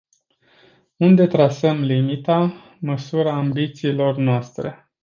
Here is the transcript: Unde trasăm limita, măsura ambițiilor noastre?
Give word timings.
Unde 0.97 1.27
trasăm 1.27 1.81
limita, 1.83 2.53
măsura 2.79 3.33
ambițiilor 3.37 4.17
noastre? 4.17 4.91